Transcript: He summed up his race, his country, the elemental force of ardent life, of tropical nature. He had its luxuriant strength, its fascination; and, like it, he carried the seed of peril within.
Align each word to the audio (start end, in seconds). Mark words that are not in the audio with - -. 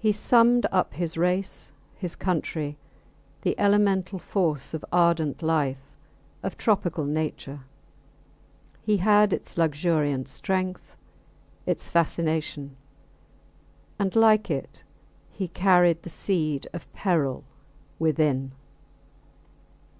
He 0.00 0.10
summed 0.10 0.66
up 0.72 0.94
his 0.94 1.16
race, 1.16 1.70
his 1.94 2.16
country, 2.16 2.76
the 3.42 3.56
elemental 3.60 4.18
force 4.18 4.74
of 4.74 4.84
ardent 4.90 5.40
life, 5.40 5.94
of 6.42 6.56
tropical 6.58 7.04
nature. 7.04 7.60
He 8.82 8.96
had 8.96 9.32
its 9.32 9.56
luxuriant 9.56 10.26
strength, 10.26 10.96
its 11.64 11.88
fascination; 11.88 12.74
and, 14.00 14.16
like 14.16 14.50
it, 14.50 14.82
he 15.30 15.46
carried 15.46 16.02
the 16.02 16.10
seed 16.10 16.66
of 16.72 16.92
peril 16.92 17.44
within. 18.00 18.50